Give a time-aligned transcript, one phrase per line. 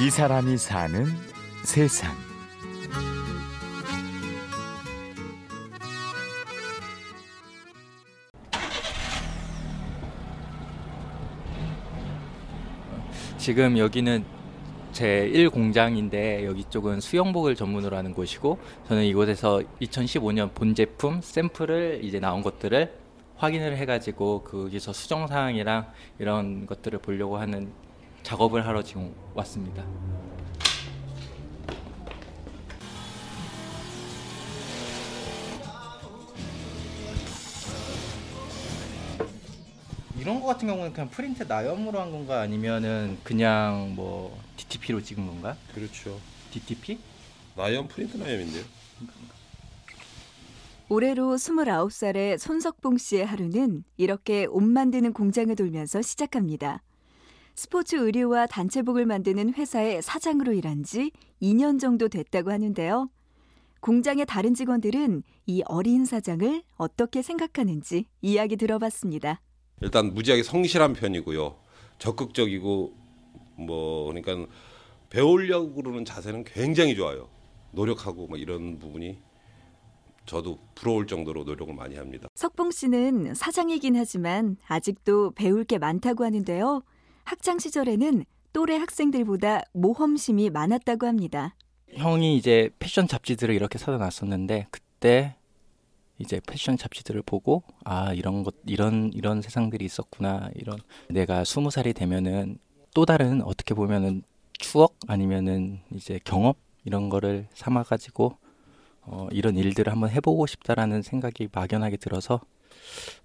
[0.00, 1.04] 이 사람이 사는
[1.62, 2.10] 세상.
[13.36, 14.24] 지금 여기는
[14.92, 22.18] 제 1공장인데 여기 쪽은 수영복을 전문으로 하는 곳이고 저는 이곳에서 2015년 본 제품 샘플을 이제
[22.18, 22.90] 나온 것들을
[23.36, 27.70] 확인을 해가지고 거기서 수정 사항이랑 이런 것들을 보려고 하는
[28.22, 29.84] 작업을 하러 지금 왔습니다.
[40.20, 45.56] 이런 거 같은 경우는 그냥 프린트 나염으로 한 건가 아니면은 그냥 뭐 DTP로 찍은 건가?
[45.74, 46.20] 그렇죠.
[46.50, 46.98] DTP?
[47.56, 48.64] 나염 프린트 나염인데요.
[50.90, 56.82] 올해로 29살의 손석봉 씨의 하루는 이렇게 옷 만드는 공장을 돌면서 시작합니다.
[57.54, 61.10] 스포츠 의류와 단체복을 만드는 회사의 사장으로 일한 지
[61.42, 63.10] 2년 정도 됐다고 하는데요.
[63.80, 69.40] 공장의 다른 직원들은 이 어린 사장을 어떻게 생각하는지 이야기 들어봤습니다.
[69.80, 71.56] 일단 무지하게 성실한 편이고요.
[71.98, 72.94] 적극적이고
[73.56, 74.52] 뭐 그러니까
[75.08, 77.28] 배우려고 그러는 자세는 굉장히 좋아요.
[77.72, 79.18] 노력하고 뭐 이런 부분이
[80.26, 82.28] 저도 부러울 정도로 노력을 많이 합니다.
[82.34, 86.82] 석봉 씨는 사장이긴 하지만 아직도 배울 게 많다고 하는데요.
[87.30, 91.54] 학창 시절에는 또래 학생들보다 모험심이 많았다고 합니다.
[91.94, 95.36] 형이 이제 패션 잡지들을 이렇게 사다 놨었는데 그때
[96.18, 101.92] 이제 패션 잡지들을 보고 아 이런 것 이런 이런 세상들이 있었구나 이런 내가 스무 살이
[101.92, 102.58] 되면은
[102.94, 104.24] 또 다른 어떻게 보면은
[104.58, 108.38] 추억 아니면은 이제 경험 이런 거를 삼아 가지고
[109.02, 112.40] 어, 이런 일들을 한번 해보고 싶다라는 생각이 막연하게 들어서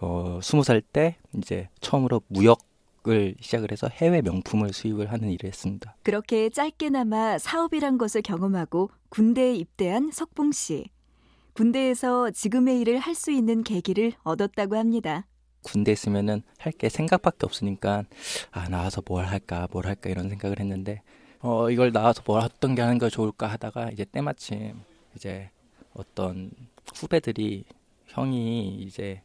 [0.00, 2.71] 어, 스무 살 때 이제 처음으로 무역
[3.08, 5.96] 을 시작을 해서 해외 명품을 수입을 하는 일을 했습니다.
[6.04, 10.84] 그렇게 짧게나마 사업이란 것을 경험하고 군대에 입대한 석봉 씨.
[11.54, 15.26] 군대에서 지금의 일을 할 수 있는 계기를 얻었다고 합니다.
[15.62, 18.04] 군대 있으면은 할 게 생각밖에 없으니까
[18.52, 21.02] 아 나와서 뭘 할까 뭘 할까 이런 생각을 했는데
[21.40, 24.80] 어 이걸 나와서 뭘 어떤 게 하는 게 좋을까 하다가 이제 때마침
[25.16, 25.50] 이제
[25.94, 26.50] 어떤
[26.94, 27.64] 후배들이
[28.06, 29.22] 형이 이제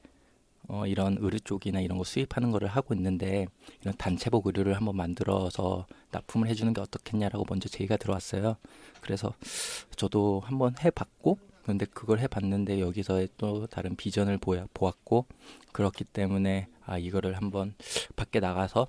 [0.69, 3.47] 어 이런 의류 쪽이나 이런 거 수입하는 거를 하고 있는데
[3.81, 8.57] 이런 단체복 의류를 한번 만들어서 납품을 해주는 게 어떻겠냐라고 먼저 제의가 들어왔어요.
[9.01, 9.33] 그래서
[9.95, 15.25] 저도 한번 해봤고 근데 그걸 해봤는데 여기서의 또 다른 비전을 보야, 보았고
[15.73, 17.75] 그렇기 때문에 아 이거를 한번
[18.16, 18.88] 밖에 나가서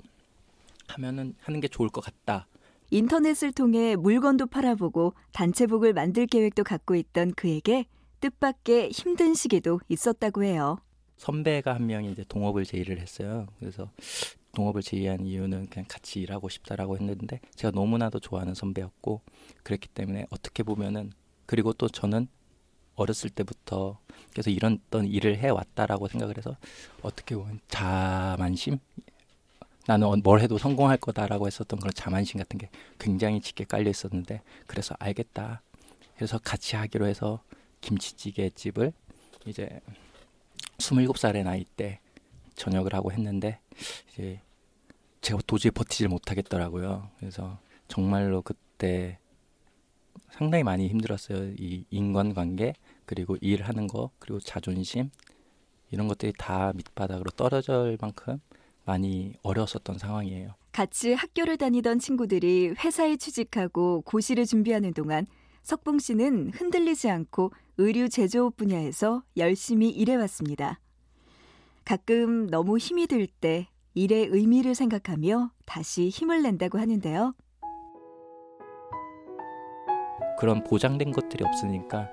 [0.89, 2.47] 하면은 하는 게 좋을 것 같다.
[2.91, 7.87] 인터넷을 통해 물건도 팔아보고 단체복을 만들 계획도 갖고 있던 그에게
[8.21, 10.79] 뜻밖의 힘든 시기도 있었다고 해요.
[11.19, 13.47] 선배가 한 명이 이제 동업을 제의를 했어요.
[13.59, 13.91] 그래서
[14.55, 19.21] 동업을 제의한 이유는 그냥 같이 일하고 싶다라고 했는데 제가 너무나도 좋아하는 선배였고
[19.63, 21.13] 그랬기 때문에 어떻게 보면은
[21.47, 22.29] 그리고 또 저는
[22.95, 23.99] 어렸을 때부터
[24.35, 26.57] 계속 이런 어떤 일을 해왔다라고 생각을 해서
[27.03, 28.79] 어떻게 보면 자만심
[29.87, 32.69] 나는 뭘 해도 성공할 거다라고 했었던 그런 자만심 같은 게
[32.99, 35.63] 굉장히 짙게 깔려 있었는데 그래서 알겠다
[36.17, 37.43] 그래서 같이 하기로 해서
[37.81, 38.93] 김치찌개 집을
[39.47, 39.81] 이제
[40.97, 42.01] 27살의 나이 때
[42.55, 43.61] 전역을 하고 했는데
[44.11, 44.41] 이제
[45.21, 47.11] 제가 도저히 버티질 못하겠더라고요.
[47.19, 49.19] 그래서 정말로 그때
[50.31, 51.55] 상당히 많이 힘들었어요.
[51.59, 52.75] 이 인간관계
[53.07, 55.11] 그리고 일하는 거 그리고 자존심
[55.91, 58.41] 이런 것들이 다 밑바닥으로 떨어질 만큼
[58.85, 60.55] 많이 어려웠었던 상황이에요.
[60.73, 65.27] 같이 학교를 다니던 친구들이 회사에 취직하고 고시를 준비하는 동안
[65.63, 70.81] 석봉 씨는 흔들리지 않고 의류 제조업 분야에서 열심히 일해왔습니다.
[71.85, 77.35] 가끔 너무 힘이 들 때 일의 의미를 생각하며 다시 힘을 낸다고 하는데요.
[80.39, 82.09] 그런 보장된 것들이 없으니까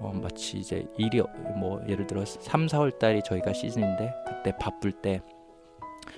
[0.00, 1.20] 어, 마치 이제 일이
[1.56, 5.20] 뭐 예를 들어 3, 4월 달이 저희가 시즌인데 그때 바쁠 때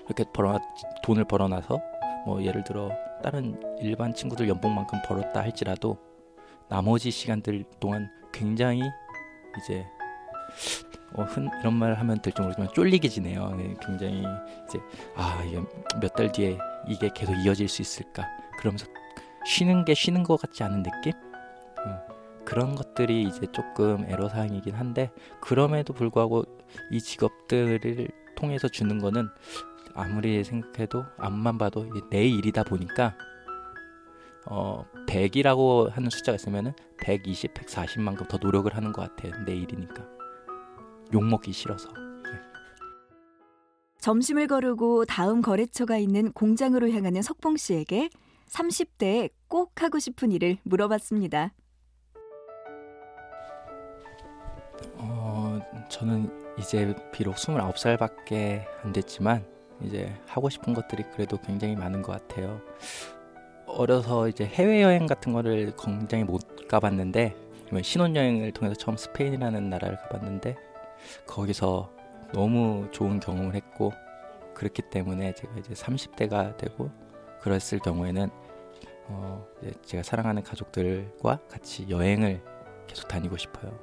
[0.07, 0.59] 이렇게 벌어
[1.05, 1.81] 돈을 벌어놔서
[2.27, 2.91] 뭐 예를 들어
[3.23, 5.99] 다른 일반 친구들 연봉만큼 벌었다 할지라도
[6.69, 8.83] 나머지 시간들 동안 굉장히
[9.59, 9.87] 이제
[11.15, 13.55] 어, 흔, 이런 말 하면 될지 모르지만 쫄리게 지내요.
[13.57, 14.19] 네, 굉장히
[14.69, 14.79] 이제
[15.15, 15.61] 아 이게
[16.01, 16.59] 몇 달 뒤에
[16.89, 18.27] 이게 계속 이어질 수 있을까?
[18.59, 18.87] 그러면서
[19.45, 21.13] 쉬는 게 쉬는 것 같지 않은 느낌?
[21.87, 21.99] 음,
[22.45, 26.45] 그런 것들이 이제 조금 애로사항이긴 한데 그럼에도 불구하고
[26.91, 29.29] 이 직업들을 통해서 주는 거는
[29.95, 33.15] 아무리 생각해도 앞만 봐도 내 일이다 보니까
[34.47, 39.45] 어 100이라고 하는 숫자가 있으면은 120, 140만큼 더 노력을 하는 것 같아요.
[39.45, 40.07] 내 일이니까
[41.13, 41.89] 욕 먹기 싫어서.
[44.01, 48.11] 점심을 거르고 다음 거래처가 있는 공장으로 향하는 석봉 씨에게
[48.49, 51.53] 30대에 꼭 하고 싶은 일을 물어봤습니다.
[54.97, 59.47] 어, 저는 이제 비록 29살밖에 안 됐지만
[59.83, 62.61] 이제 하고 싶은 것들이 그래도 굉장히 많은 것 같아요.
[63.73, 67.37] 어려서 이제 해외 여행 같은 거를 굉장히 못 가봤는데
[67.83, 70.57] 신혼 여행을 통해서 처음 스페인이라는 나라를 가봤는데
[71.27, 71.91] 거기서
[72.33, 73.93] 너무 좋은 경험을 했고
[74.55, 76.91] 그렇기 때문에 제가 이제 30대가 되고
[77.41, 78.31] 그랬을 경우에는
[79.09, 79.47] 어,
[79.85, 82.43] 제가 사랑하는 가족들과 같이 여행을
[82.87, 83.77] 계속 다니고 싶어요.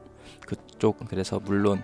[0.46, 1.84] 그쪽 그래서 물론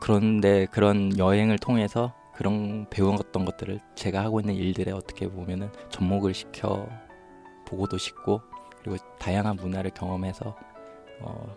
[0.00, 6.88] 그런데 그런 여행을 통해서 그런 배웠던 것들을 제가 하고 있는 일들에 어떻게 보면은 접목을 시켜
[7.66, 8.40] 보고도 싶고
[8.80, 10.56] 그리고 다양한 문화를 경험해서
[11.20, 11.56] 어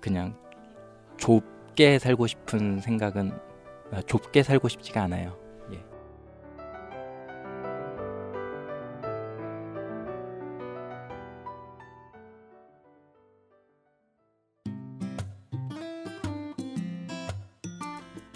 [0.00, 0.36] 그냥
[1.16, 3.32] 좁게 살고 싶은 생각은
[3.90, 5.36] 아, 좁게 살고 싶지가 않아요.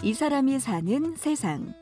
[0.07, 1.73] 이 사람이 사는 세상.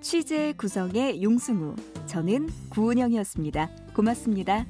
[0.00, 1.74] 취재 구성의 용승우,
[2.06, 3.70] 저는 구은영이었습니다.
[3.92, 4.66] 고맙습니다.